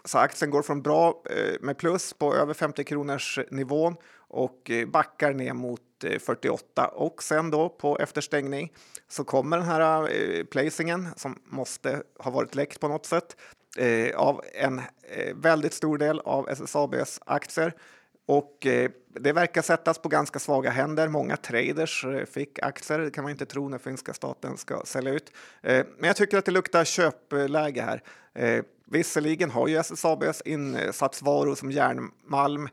[0.04, 1.22] Så aktien går från bra
[1.60, 3.96] med plus på över 50 kronors nivån
[4.30, 8.72] och eh, backar ner mot eh, 48 och sen då på efterstängning
[9.08, 13.36] så kommer den här eh, placingen som måste ha varit läckt på något sätt
[13.76, 17.74] eh, av en eh, väldigt stor del av SSABs aktier.
[18.26, 21.08] Och eh, det verkar sättas på ganska svaga händer.
[21.08, 25.32] Många traders fick aktier, det kan man inte tro när finska staten ska sälja ut.
[25.62, 28.02] Men jag tycker att det luktar köpläge här.
[28.86, 32.68] Visserligen har ju SSABs insatsvaror som järnmalm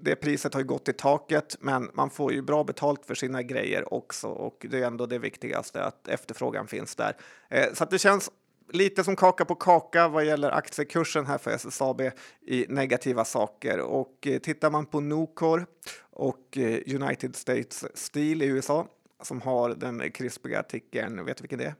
[0.00, 3.42] det priset har ju gått i taket, men man får ju bra betalt för sina
[3.42, 7.16] grejer också och det är ändå det viktigaste att efterfrågan finns där.
[7.48, 8.30] Eh, så det känns
[8.72, 12.00] lite som kaka på kaka vad gäller aktiekursen här för SSAB
[12.46, 13.80] i negativa saker.
[13.80, 15.66] Och eh, tittar man på Nocor
[16.00, 18.86] och eh, United States Steel i USA
[19.22, 21.74] som har den krispiga artikeln, vet du vilken det är?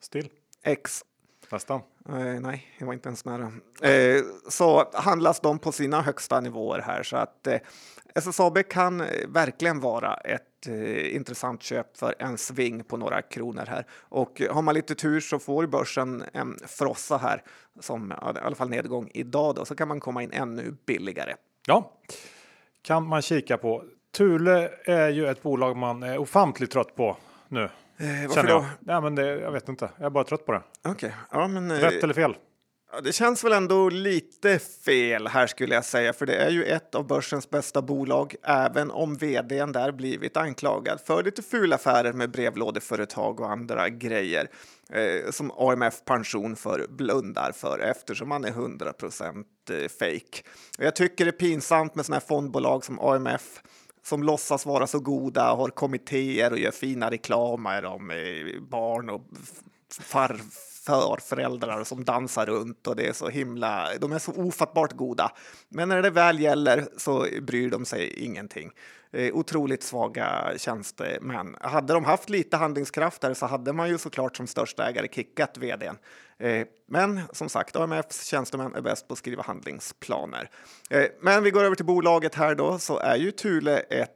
[0.00, 0.28] Still.
[0.62, 1.04] X.
[1.52, 1.80] Nästan.
[2.08, 3.52] Eh, nej, det var inte ens nära.
[3.82, 7.58] Eh, så handlas de på sina högsta nivåer här så att eh,
[8.14, 13.64] SSAB kan eh, verkligen vara ett eh, intressant köp för en sving på några kronor
[13.68, 13.86] här.
[14.00, 17.42] Och har man lite tur så får börsen en frossa här,
[17.80, 21.34] som i alla fall nedgång idag då, så kan man komma in ännu billigare.
[21.66, 21.92] Ja,
[22.82, 23.84] kan man kika på.
[24.16, 27.16] Thule är ju ett bolag man är ofantligt trött på
[27.48, 27.68] nu.
[27.98, 28.62] Eh, varför jag.
[28.62, 28.66] då?
[28.86, 30.62] Ja, men det, jag vet inte, jag är bara trött på det.
[30.84, 31.70] Okej, ja men...
[31.70, 32.36] eh, Rätt eller fel?
[32.92, 36.64] Ja, det känns väl ändå lite fel här skulle jag säga, för det är ju
[36.64, 42.30] ett av börsens bästa bolag, även om vdn där blivit anklagad för lite fulaffärer med
[42.30, 44.48] brevlådeföretag och andra grejer
[44.90, 50.42] eh, som AMF Pension för blundar för eftersom man är 100 procent eh, fake.
[50.78, 53.62] Jag tycker det är pinsamt med sådana här fondbolag som AMF
[54.06, 59.22] som låtsas vara så goda, har kommittéer och gör fina reklamer om eh, barn och
[60.00, 65.32] farfar, föräldrar som dansar runt och det är så himla, de är så ofattbart goda.
[65.68, 68.70] Men när det väl gäller så bryr de sig ingenting.
[69.16, 71.56] Eh, otroligt svaga tjänstemän.
[71.60, 75.58] Hade de haft lite handlingskraft där så hade man ju såklart som största ägare kickat
[75.58, 75.98] vdn.
[76.38, 80.50] Eh, men som sagt, AMFs tjänstemän är bäst på att skriva handlingsplaner.
[80.90, 84.12] Eh, men vi går över till bolaget här då, så är ju Thule ett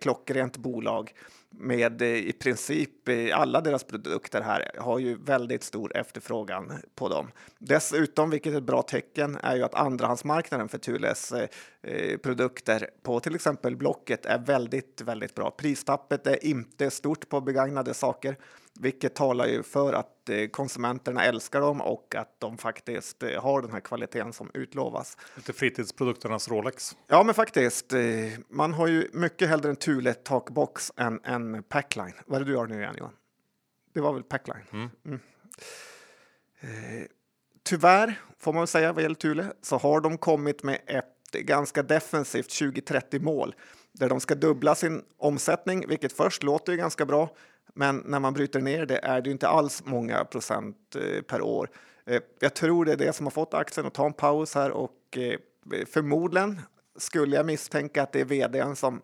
[0.00, 1.12] klockrent bolag
[1.50, 7.08] med eh, i princip eh, alla deras produkter här har ju väldigt stor efterfrågan på
[7.08, 7.30] dem.
[7.58, 13.20] Dessutom, vilket är ett bra tecken, är ju att andrahandsmarknaden för Thules eh, produkter på
[13.20, 15.50] till exempel Blocket är väldigt, väldigt bra.
[15.50, 18.36] Pristappet är inte stort på begagnade saker,
[18.78, 23.62] vilket talar ju för att eh, konsumenterna älskar dem och att de faktiskt eh, har
[23.62, 25.16] den här kvaliteten som utlovas.
[25.36, 26.96] Lite fritidsprodukternas Rolex.
[27.06, 27.92] Ja, men faktiskt.
[27.92, 28.00] eh,
[28.48, 32.12] Man har ju mycket hellre en Thule takbox än en Packline.
[32.26, 33.12] Vad är det du har nu igen, Johan?
[33.94, 34.90] Det var väl Packline?
[35.04, 35.20] Mm.
[36.60, 37.06] Eh,
[37.62, 41.82] tyvärr, får man väl säga vad gäller Thule, så har de kommit med ett ganska
[41.82, 43.54] defensivt 2030 mål
[43.92, 47.30] där de ska dubbla sin omsättning, vilket först låter ju ganska bra.
[47.74, 51.70] Men när man bryter ner det är det inte alls många procent eh, per år.
[52.06, 54.70] Eh, jag tror det är det som har fått aktien att ta en paus här
[54.70, 55.38] och eh,
[55.86, 56.60] förmodligen
[56.96, 59.00] skulle jag misstänka att det är vdn som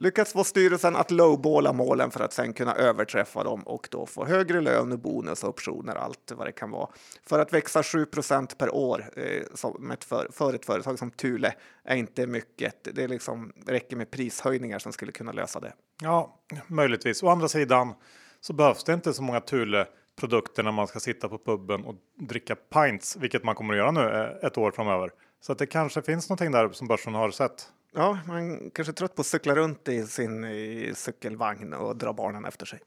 [0.00, 4.24] lyckats få styrelsen att lowballa målen för att sen kunna överträffa dem och då få
[4.24, 6.88] högre lön, bonus, optioner, allt vad det kan vara.
[7.26, 11.54] För att växa 7% per år eh, som ett för, för ett företag som Thule
[11.84, 12.88] är inte mycket.
[12.94, 15.72] Det liksom, räcker med prishöjningar som skulle kunna lösa det.
[16.02, 17.22] Ja, möjligtvis.
[17.22, 17.94] Å andra sidan
[18.40, 21.94] så behövs det inte så många Thule produkter när man ska sitta på puben och
[22.14, 25.10] dricka pints, vilket man kommer att göra nu eh, ett år framöver.
[25.40, 27.72] Så att det kanske finns någonting där som börsen har sett.
[27.96, 32.12] Ja, man kanske är trött på att cykla runt i sin i cykelvagn och dra
[32.12, 32.78] barnen efter sig.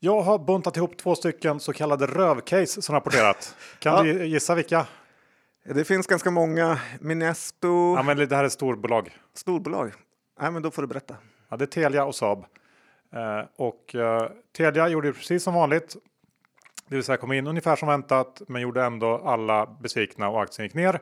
[0.00, 3.56] Jag har buntat ihop två stycken så kallade rövcase som rapporterat.
[3.78, 4.12] Kan Ja.
[4.12, 4.86] du gissa vilka?
[5.64, 9.16] Det finns ganska många Minesto Ja, men det här är storbolag.
[9.34, 9.92] storbolag.
[10.40, 11.16] Nej, men då får du berätta.
[11.48, 12.44] Ja, det är Telia och Saab.
[13.14, 15.96] Eh, och eh, Telia gjorde precis som vanligt.
[16.88, 20.66] Det vill säga kom in ungefär som väntat, men gjorde ändå alla besvikna och aktien
[20.66, 21.00] gick ner.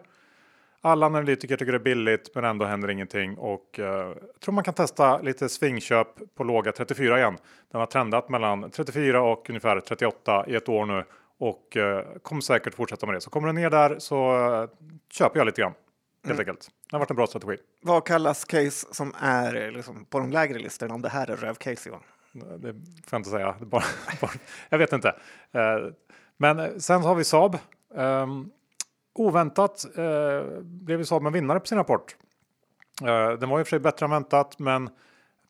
[0.87, 4.75] Alla analytiker tycker det är billigt, men ändå händer ingenting och eh, tror man kan
[4.75, 7.37] testa lite svingköp på låga 34 igen.
[7.73, 11.05] Den har trendat mellan 34 och ungefär 38 i ett år nu
[11.39, 13.21] och eh, kommer säkert fortsätta med det.
[13.21, 14.69] Så kommer den ner där så eh,
[15.11, 15.75] köper jag lite grann
[16.27, 16.71] helt enkelt.
[16.91, 17.57] Det har varit en bra strategi.
[17.83, 21.37] Vad kallas case som är eh, liksom, på de lägre listorna om det här är
[21.37, 22.03] rövcase Johan?
[22.33, 23.55] Det får jag inte säga.
[23.61, 23.85] Bara,
[24.21, 24.31] bara,
[24.69, 25.09] jag vet inte.
[25.53, 25.79] Eh,
[26.37, 27.59] Men sen har vi Saab.
[27.95, 28.51] Um,
[29.15, 32.17] oväntat eh, blev vi Saab en vinnare på sin rapport.
[33.03, 34.91] Eh, den var i och för sig bättre än väntat, men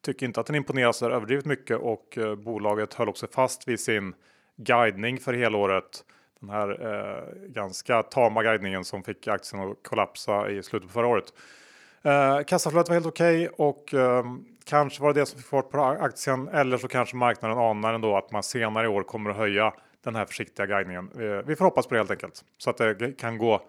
[0.04, 3.80] tycker inte att den imponerar så överdrivet mycket och eh, bolaget höll också fast vid
[3.80, 4.14] sin
[4.56, 6.04] guidning för helåret.
[6.40, 11.06] Den här eh, ganska tama guidningen som fick aktien att kollapsa i slutet på förra
[11.06, 11.32] året.
[12.02, 14.24] Eh, kassaflödet var helt okej och eh,
[14.64, 18.16] kanske var det det som fick fart på aktien eller så kanske marknaden anar ändå
[18.16, 19.74] att man senare i år kommer att höja
[20.04, 21.10] den här försiktiga guidningen.
[21.46, 23.62] Vi får hoppas på det helt enkelt så att det kan gå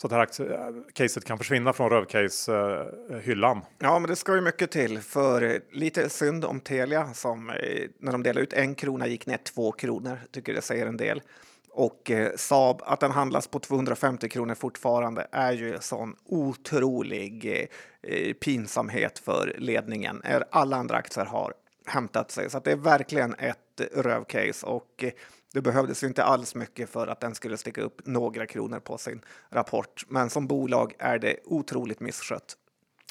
[0.00, 3.56] så att det här eh, caset kan försvinna från rövcase-hyllan.
[3.56, 5.00] Eh, ja, men det ska ju mycket till.
[5.00, 7.52] För eh, lite synd om Telia som
[7.98, 10.18] när de delade ut en krona gick ner två kronor.
[10.30, 11.22] Tycker det säger en del.
[11.70, 17.68] Och eh, Saab, att den handlas på 250 kronor fortfarande är ju sån otrolig
[18.02, 20.22] eh, pinsamhet för ledningen.
[20.50, 21.54] Alla andra aktier har
[21.86, 24.66] hämtat sig, så att det är verkligen ett rövcase.
[24.66, 25.10] Och eh,
[25.52, 29.20] det behövdes inte alls mycket för att den skulle sticka upp några kronor på sin
[29.50, 30.04] rapport.
[30.08, 32.56] Men som bolag är det otroligt misskött.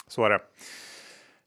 [0.07, 0.41] Så är det.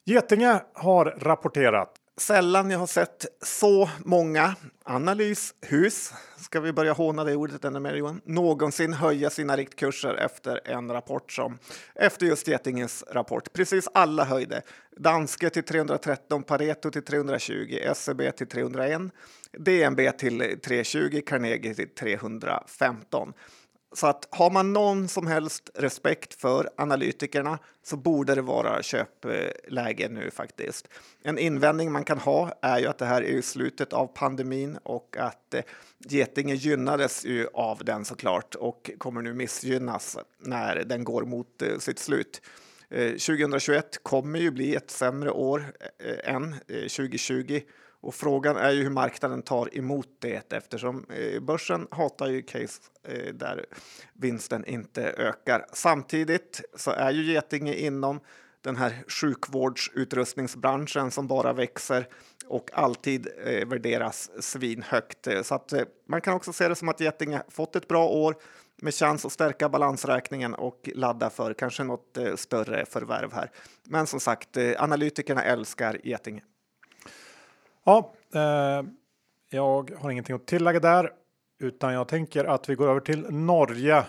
[0.05, 1.97] Getinge har rapporterat.
[2.17, 7.95] Sällan jag har sett så många analyshus, ska vi börja håna det ordet ännu mer
[7.95, 11.59] Johan, någonsin höja sina riktkurser efter en rapport som
[11.95, 13.53] efter just Getingens rapport.
[13.53, 14.63] Precis alla höjde.
[15.03, 19.03] Danske till 313, Pareto till 320, SEB till 301,
[19.53, 23.33] DNB till 320, Carnegie till 315.
[23.93, 30.09] Så att har man någon som helst respekt för analytikerna så borde det vara köpläge
[30.09, 30.89] nu faktiskt.
[31.23, 35.17] En invändning man kan ha är ju att det här är slutet av pandemin och
[35.19, 35.63] att eh,
[35.99, 41.79] Getinge gynnades ju av den såklart och kommer nu missgynnas när den går mot eh,
[41.79, 42.43] sitt slut.
[42.91, 47.61] Eh, 2021 kommer ju bli ett sämre år eh, än eh, 2020
[48.03, 51.07] och frågan är ju hur marknaden tar emot det eftersom
[51.43, 52.83] börsen hatar ju case
[53.33, 53.65] där
[54.13, 55.67] vinsten inte ökar.
[55.73, 58.21] Samtidigt så är ju Getinge inom
[58.61, 62.09] den här sjukvårdsutrustningsbranschen som bara växer
[62.51, 65.27] och alltid eh, värderas svinhögt.
[65.27, 68.09] Eh, så att eh, man kan också se det som att Getinge fått ett bra
[68.09, 68.37] år
[68.83, 73.51] med chans att stärka balansräkningen och ladda för kanske något eh, större förvärv här.
[73.85, 76.43] Men som sagt, eh, analytikerna älskar Getinge.
[77.85, 78.83] Ja, eh,
[79.51, 81.13] jag har ingenting att tillägga där,
[81.59, 84.05] utan jag tänker att vi går över till Norge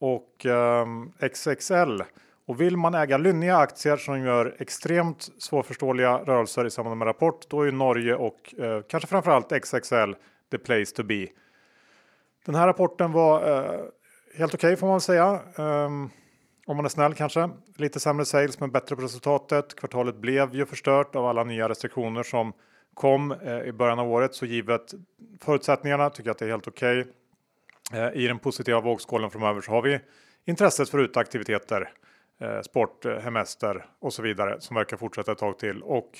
[0.00, 0.86] och eh,
[1.32, 2.02] XXL.
[2.46, 7.50] Och vill man äga lynniga aktier som gör extremt svårförståeliga rörelser i samband med rapport,
[7.50, 10.12] då är Norge och eh, kanske framförallt XXL
[10.50, 11.26] the place to be.
[12.44, 13.80] Den här rapporten var eh,
[14.38, 15.40] helt okej okay, får man säga.
[15.56, 16.10] Um,
[16.66, 17.50] om man är snäll kanske.
[17.76, 19.76] Lite sämre sales men bättre på resultatet.
[19.76, 22.52] Kvartalet blev ju förstört av alla nya restriktioner som
[22.94, 24.94] kom eh, i början av året så givet
[25.40, 27.00] förutsättningarna tycker jag att det är helt okej.
[27.00, 28.00] Okay.
[28.00, 30.00] Eh, I den positiva vågskålen framöver så har vi
[30.44, 31.90] intresset för uteaktiviteter,
[32.40, 36.10] eh, sport, eh, hemester och så vidare som verkar fortsätta ett tag till och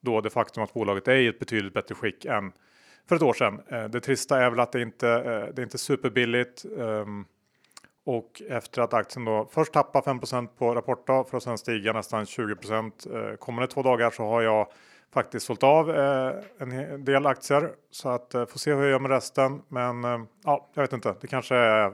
[0.00, 2.52] då det faktum att bolaget är i ett betydligt bättre skick än
[3.08, 3.60] för ett år sedan.
[3.68, 6.64] Eh, det trista är väl att det inte eh, det är inte superbilligt.
[6.78, 7.24] Ehm,
[8.04, 12.24] och efter att aktien då först tappar 5% på rapportdag för att sedan stiga nästan
[12.24, 14.72] 20% kommande två dagar så har jag
[15.12, 15.90] faktiskt sålt av
[16.58, 19.62] en del aktier så att får se hur jag gör med resten.
[19.68, 20.02] Men
[20.44, 21.14] ja, jag vet inte.
[21.20, 21.92] Det kanske är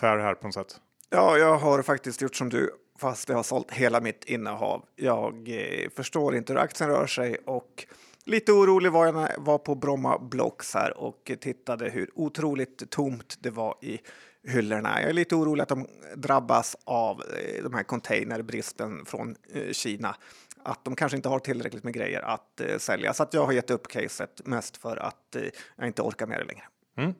[0.00, 0.80] fair här på något sätt.
[1.10, 4.84] Ja, jag har faktiskt gjort som du fast jag har sålt hela mitt innehav.
[4.96, 7.86] Jag eh, förstår inte hur aktien rör sig och
[8.24, 12.90] lite orolig var jag när jag var på Bromma Blocks här och tittade hur otroligt
[12.90, 14.00] tomt det var i
[14.48, 15.00] hyllorna.
[15.00, 20.16] Jag är lite orolig att de drabbas av eh, de här containerbristen från eh, Kina
[20.62, 23.14] att de kanske inte har tillräckligt med grejer att eh, sälja.
[23.14, 25.42] Så att jag har gett upp caset mest för att eh,
[25.76, 26.64] jag inte orkar med det längre.
[26.96, 27.14] Mm.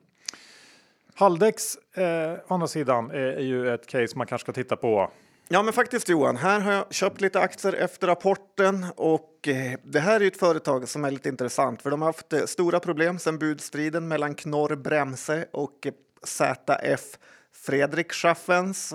[1.19, 5.11] Haldex, eh, å andra sidan, är, är ju ett case man kanske ska titta på.
[5.47, 9.99] Ja, men faktiskt Johan, här har jag köpt lite aktier efter rapporten och eh, det
[9.99, 13.19] här är ett företag som är lite intressant för de har haft eh, stora problem
[13.19, 17.17] sedan budstriden mellan Knorr Bremse och eh, ZF
[17.53, 18.93] Fredrik Schaffens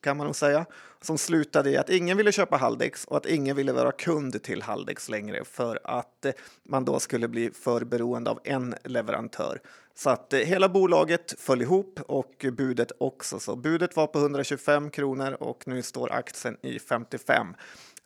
[0.00, 0.66] kan man nog säga,
[1.00, 4.62] som slutade i att ingen ville köpa Haldex och att ingen ville vara kund till
[4.62, 6.32] Haldex längre för att eh,
[6.62, 9.60] man då skulle bli för beroende av en leverantör.
[9.94, 13.38] Så att eh, hela bolaget föll ihop och budet också.
[13.38, 17.54] Så budet var på 125 kronor och nu står aktien i 55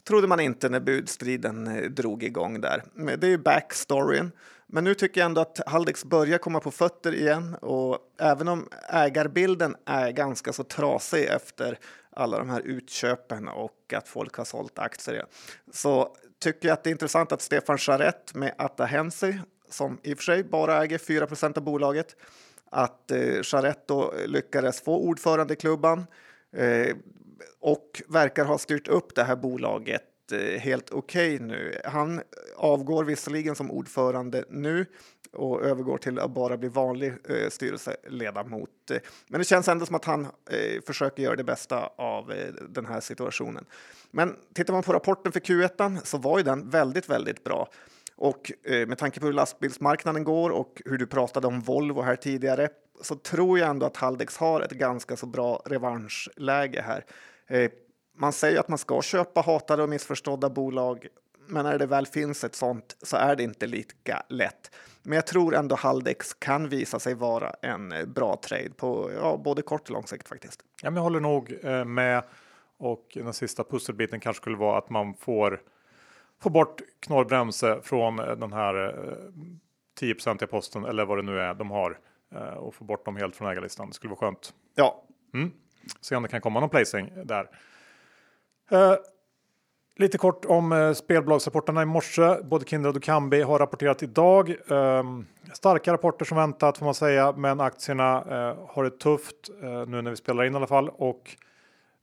[0.04, 2.82] trodde man inte när budstriden eh, drog igång där.
[2.94, 4.32] Det är ju backstoryn.
[4.74, 8.68] Men nu tycker jag ändå att Haldex börjar komma på fötter igen och även om
[8.88, 11.78] ägarbilden är ganska så trasig efter
[12.10, 15.26] alla de här utköpen och att folk har sålt aktier igen,
[15.72, 19.38] så tycker jag att det är intressant att Stefan Charette med Atahensi,
[19.70, 22.16] som i och för sig bara äger 4% av bolaget,
[22.70, 23.94] att eh, Charette
[24.26, 26.06] lyckades få ordförandeklubban
[26.56, 26.96] eh,
[27.60, 31.80] och verkar ha styrt upp det här bolaget Eh, helt okej okay nu.
[31.84, 32.20] Han
[32.56, 34.86] avgår visserligen som ordförande nu
[35.32, 38.70] och övergår till att bara bli vanlig eh, styrelseledamot.
[39.28, 42.86] Men det känns ändå som att han eh, försöker göra det bästa av eh, den
[42.86, 43.64] här situationen.
[44.10, 47.68] Men tittar man på rapporten för Q1 så var ju den väldigt, väldigt bra.
[48.16, 52.16] Och eh, med tanke på hur lastbilsmarknaden går och hur du pratade om Volvo här
[52.16, 52.68] tidigare
[53.02, 57.04] så tror jag ändå att Haldex har ett ganska så bra revanschläge här.
[57.46, 57.70] Eh,
[58.14, 61.06] Eh, man säger att man ska köpa hatade och missförstådda bolag,
[61.46, 64.70] men när det väl finns ett sånt så är det inte lika lätt.
[65.02, 69.36] Men jag tror ändå Haldex kan visa sig vara en eh, bra trade på ja,
[69.44, 70.60] både kort och lång sikt faktiskt.
[70.82, 72.22] Ja, men jag håller nog eh, med
[72.78, 75.62] och den sista pusselbiten kanske skulle vara att man får
[76.42, 78.94] få bort knorrbromse från den här
[80.00, 81.98] 10% posten eller vad det nu är de har
[82.56, 83.88] och få bort dem helt från ägarlistan.
[83.88, 84.54] Det skulle vara skönt.
[84.74, 85.52] Ja, mm.
[86.00, 87.48] Se om det kan komma någon placing där.
[88.70, 88.94] Eh,
[89.96, 92.42] lite kort om eh, spelbolagsrapporterna i morse.
[92.42, 94.50] Både Kindred och Kambi har rapporterat idag.
[94.50, 95.02] Eh,
[95.52, 100.02] starka rapporter som väntat får man säga, men aktierna eh, har det tufft eh, nu
[100.02, 100.88] när vi spelar in i alla fall.
[100.88, 101.36] Och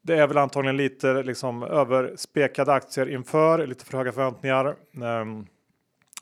[0.01, 4.75] Det är väl antagligen lite liksom överspekade aktier inför, lite för höga förväntningar.
[5.03, 5.45] Ehm,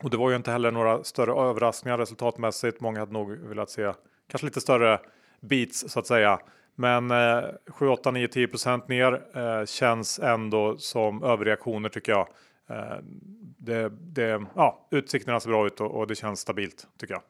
[0.04, 2.82] och det var ju inte heller några större överraskningar resultatmässigt.
[2.82, 3.94] Många hade nog velat se
[4.28, 5.00] kanske lite större
[5.42, 6.40] beats så att säga.
[6.80, 12.28] Men eh, 7, 8, 9, 10 procent ner eh, känns ändå som överreaktioner tycker jag.
[12.70, 12.98] Eh,
[13.60, 17.24] det, det, ja, utsikterna ser bra ut och, och det känns stabilt tycker jag.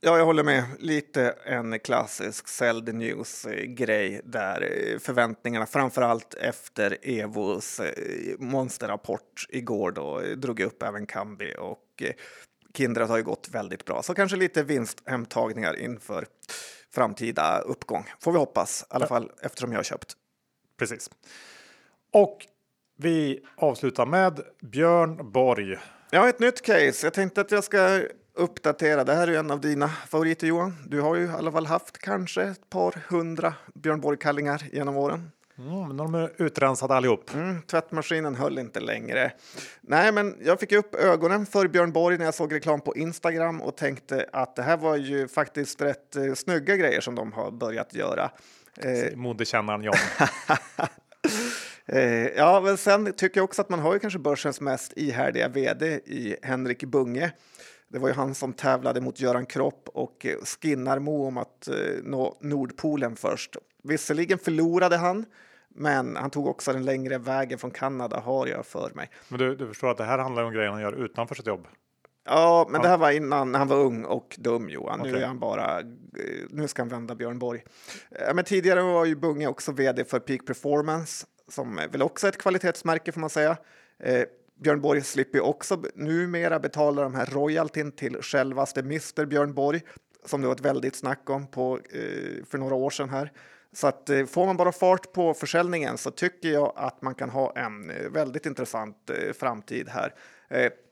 [0.00, 0.64] Ja, jag håller med.
[0.78, 4.68] Lite en klassisk sell the news grej där
[4.98, 12.12] förväntningarna, framför allt efter Evos eh, monsterrapport igår då, drog upp även Kambi och eh,
[12.74, 14.02] Kindred har ju gått väldigt bra.
[14.02, 16.26] Så kanske lite vinsthemtagningar inför
[16.90, 18.10] framtida uppgång.
[18.20, 20.12] Får vi hoppas, i alla fall eftersom jag har köpt.
[20.78, 21.10] Precis.
[22.12, 22.46] Och
[22.98, 25.78] vi avslutar med Björn Borg.
[26.10, 27.06] Jag har ett nytt case.
[27.06, 28.02] Jag tänkte att jag ska
[28.34, 29.04] uppdatera.
[29.04, 30.76] Det här är en av dina favoriter Johan.
[30.86, 35.30] Du har ju i alla fall haft kanske ett par hundra Björn Borg-kallingar genom åren.
[35.66, 37.34] Mm, men de är utrensade allihop.
[37.34, 39.32] Mm, tvättmaskinen höll inte längre.
[39.80, 43.62] Nej, men jag fick upp ögonen för Björn Borg när jag såg reklam på Instagram
[43.62, 47.50] och tänkte att det här var ju faktiskt rätt eh, snygga grejer som de har
[47.50, 48.30] börjat göra.
[48.76, 49.94] Eh, Modekännaren John.
[51.86, 55.48] eh, ja, men sen tycker jag också att man har ju kanske börsens mest ihärdiga
[55.48, 57.32] vd i Henrik Bunge.
[57.88, 61.74] Det var ju han som tävlade mot Göran Kropp och eh, Skinnarmo om att eh,
[62.02, 63.56] nå Nordpolen först.
[63.82, 65.26] Visserligen förlorade han,
[65.74, 69.10] men han tog också den längre vägen från Kanada har jag för mig.
[69.28, 71.66] Men du, du förstår att det här handlar om grejer han gör utanför sitt jobb?
[72.24, 72.82] Ja, men ja.
[72.82, 75.00] det här var innan han var ung och dum Johan.
[75.00, 75.12] Okay.
[75.12, 75.80] Nu är han bara.
[75.80, 75.84] Eh,
[76.50, 77.64] nu ska han vända Björn Borg.
[78.34, 82.38] Men tidigare var ju Bunge också vd för Peak Performance som väl också är ett
[82.38, 83.56] kvalitetsmärke får man säga.
[84.60, 89.82] Björn Borg slipper också numera betala de här royaltyn till självaste Mr Björn Borg
[90.24, 93.32] som det var ett väldigt snack om på, eh, för några år sedan här.
[93.72, 97.30] Så att eh, får man bara fart på försäljningen så tycker jag att man kan
[97.30, 100.14] ha en eh, väldigt intressant eh, framtid här.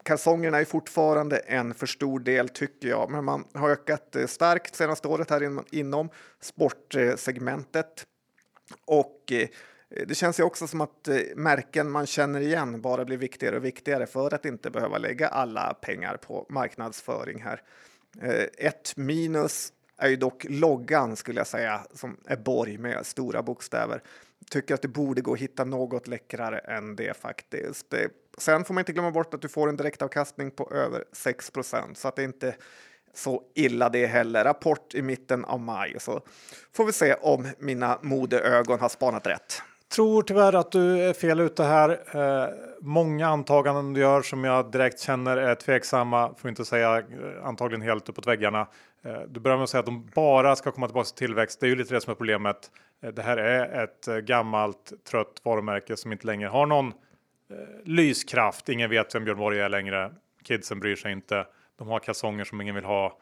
[0.02, 5.08] Kalsongerna är fortfarande en för stor del tycker jag, men man har ökat starkt senaste
[5.08, 6.08] året här inom
[6.40, 8.06] sportsegmentet.
[8.84, 9.32] Och
[10.06, 14.06] det känns ju också som att märken man känner igen bara blir viktigare och viktigare
[14.06, 17.62] för att inte behöva lägga alla pengar på marknadsföring här.
[18.58, 24.02] Ett minus är ju dock loggan skulle jag säga som är Borg med stora bokstäver.
[24.50, 27.94] Tycker att det borde gå att hitta något läckrare än det faktiskt.
[28.38, 32.08] Sen får man inte glömma bort att du får en direktavkastning på över 6% så
[32.08, 32.54] att det inte
[33.14, 34.44] så illa det heller.
[34.44, 36.20] Rapport i mitten av maj så
[36.72, 41.40] får vi se om mina modeögon har spanat rätt tror tyvärr att du är fel
[41.40, 41.90] ute här.
[42.14, 42.48] Eh,
[42.80, 47.04] många antaganden du gör som jag direkt känner är tveksamma, för att inte säga eh,
[47.44, 48.66] antagligen helt uppåt väggarna.
[49.02, 51.60] Eh, du börjar med att säga att de bara ska komma tillbaka till tillväxt.
[51.60, 52.70] Det är ju lite det som är problemet.
[53.02, 56.94] Eh, det här är ett eh, gammalt trött varumärke som inte längre har någon eh,
[57.84, 58.68] lyskraft.
[58.68, 60.10] Ingen vet vem Björn Borg är längre.
[60.44, 61.46] Kidsen bryr sig inte.
[61.78, 63.18] De har kalsonger som ingen vill ha.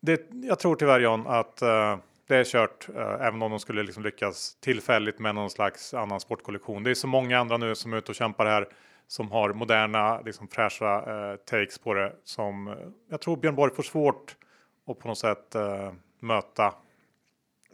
[0.00, 1.96] Det, jag tror tyvärr John att eh,
[2.28, 6.20] det är kört, eh, även om de skulle liksom lyckas tillfälligt med någon slags annan
[6.20, 6.82] sportkollektion.
[6.82, 8.68] Det är så många andra nu som är ute och kämpar här
[9.06, 12.74] som har moderna, liksom fräscha eh, takes på det som eh,
[13.10, 14.36] jag tror Björn Borg får svårt
[14.86, 16.74] att på något sätt eh, möta.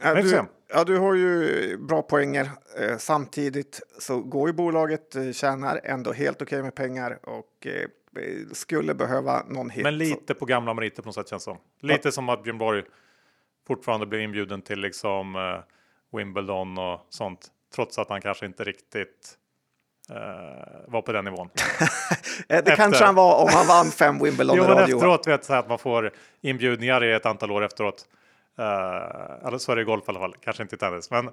[0.03, 2.51] Ja du, ja, du har ju bra poänger.
[2.99, 7.67] Samtidigt så går ju bolaget, eh, tjänar ändå helt okej okay med pengar och
[8.53, 9.83] skulle behöva någon hit.
[9.83, 11.59] Men lite på gamla meriter på något sätt känns som.
[11.81, 12.13] Lite ja.
[12.13, 12.83] som att Björn Borg
[13.67, 15.61] fortfarande blir inbjuden till liksom uh,
[16.13, 17.49] Wimbledon och sånt.
[17.75, 19.39] Trots att han kanske inte riktigt
[20.11, 20.17] uh,
[20.89, 21.49] var på den nivån.
[22.49, 22.77] det Efter...
[22.77, 25.79] kanske han var om han vann fem Wimbledon Jo, men efteråt vet jag att man
[25.79, 26.11] får
[26.41, 28.05] inbjudningar i ett antal år efteråt.
[28.59, 31.11] Uh, eller så är det i golf i alla fall, kanske inte i tennis.
[31.11, 31.31] Men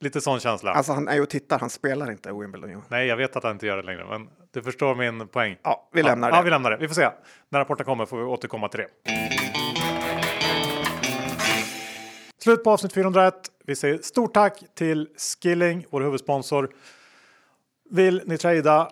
[0.00, 0.72] lite sån känsla.
[0.72, 2.70] Alltså han är ju och tittar, han spelar inte Wimbledon.
[2.70, 2.82] Jo.
[2.88, 5.56] Nej, jag vet att han inte gör det längre, men du förstår min poäng.
[5.62, 6.38] Ja, vi lämnar ja, det.
[6.38, 6.76] Ja, vi lämnar det.
[6.76, 7.10] Vi får se.
[7.48, 9.33] När rapporten kommer får vi återkomma till det.
[12.44, 13.34] Slut på avsnitt 401.
[13.64, 16.74] Vi säger stort tack till Skilling, vår huvudsponsor.
[17.90, 18.90] Vill ni trada,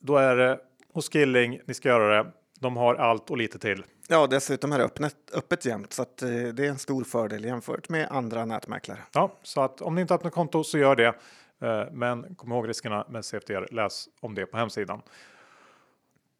[0.00, 0.58] då är det
[0.92, 2.30] hos Skilling ni ska göra det.
[2.60, 3.84] De har allt och lite till.
[4.08, 7.44] Ja, dessutom är det öppet, öppet jämt så att, eh, det är en stor fördel
[7.44, 8.98] jämfört med andra nätmäklare.
[9.12, 11.14] Ja, så att om ni inte öppnar konto så gör det.
[11.60, 13.68] Eh, men kom ihåg riskerna med CFDR.
[13.70, 15.02] Läs om det på hemsidan.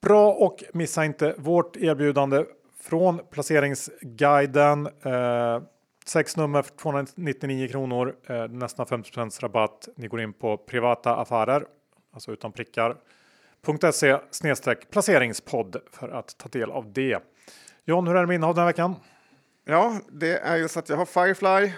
[0.02, 2.44] Bra och missa inte vårt erbjudande
[2.80, 4.86] från placeringsguiden.
[4.86, 5.60] Eh,
[6.08, 9.88] Sex nummer för 299 kronor, eh, nästan 50 rabatt.
[9.96, 11.66] Ni går in på privata affärer,
[12.12, 12.96] alltså utan prickar.
[13.92, 17.18] .se snedstreck placeringspodd för att ta del av det.
[17.84, 18.94] John, hur är det med innehav den här veckan?
[19.64, 21.72] Ja, det är ju så att jag har Firefly,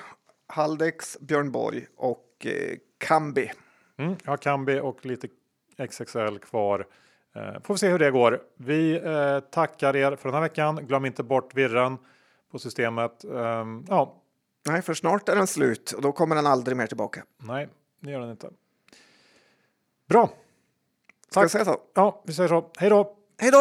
[0.47, 3.51] Haldex, Björn Borg och och eh, Kambi.
[3.97, 5.29] Mm, jag har Kambi och lite
[5.89, 6.87] XXL kvar.
[7.35, 8.41] Eh, får vi se hur det går.
[8.57, 10.87] Vi eh, tackar er för den här veckan.
[10.87, 11.99] Glöm inte bort virren
[12.51, 13.25] på systemet.
[13.25, 14.15] Um, ja.
[14.67, 17.25] Nej, för snart är den slut och då kommer den aldrig mer tillbaka.
[17.37, 17.69] Nej,
[18.01, 18.51] det gör den inte.
[20.09, 20.27] Bra.
[20.27, 20.37] Tack.
[21.31, 21.81] Ska jag säga så?
[21.95, 22.71] Ja, vi säger så.
[22.77, 23.17] Hej då!
[23.39, 23.59] Hej då!